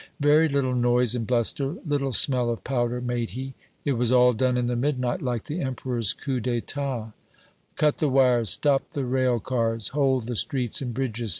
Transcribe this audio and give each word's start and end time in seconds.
Very 0.19 0.49
little 0.49 0.73
noise 0.73 1.13
and 1.13 1.27
bluster, 1.27 1.77
little 1.85 2.11
smell 2.11 2.49
of 2.49 2.63
powder, 2.63 3.01
made 3.01 3.29
he; 3.37 3.53
It 3.85 3.93
wag 3.93 4.11
all 4.11 4.33
done 4.33 4.57
in 4.57 4.65
the 4.65 4.75
midnight, 4.75 5.21
like 5.21 5.43
the 5.43 5.59
Emperor's 5.61 6.11
coup 6.11 6.39
d'etat:" 6.39 7.11
Cut 7.75 7.99
the 7.99 8.09
wires: 8.09 8.49
stop 8.49 8.93
the 8.93 9.05
rail 9.05 9.39
cars: 9.39 9.89
hold 9.89 10.25
the 10.25 10.35
streets 10.35 10.81
and 10.81 10.91
bridges!" 10.91 11.29